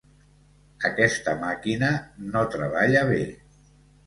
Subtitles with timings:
[0.89, 1.91] Aquesta màquina
[2.33, 3.23] no treballa bé.